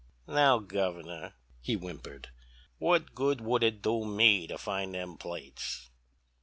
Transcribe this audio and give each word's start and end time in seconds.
"'Now, 0.25 0.57
Governor,' 0.57 1.35
he 1.61 1.75
whimpered, 1.75 2.29
'what 2.79 3.13
good 3.13 3.39
would 3.39 3.61
it 3.61 3.83
do 3.83 4.03
me 4.03 4.47
to 4.47 4.57
find 4.57 4.95
them 4.95 5.15
plates?' 5.15 5.91